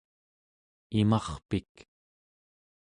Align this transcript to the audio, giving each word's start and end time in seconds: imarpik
imarpik 0.99 1.73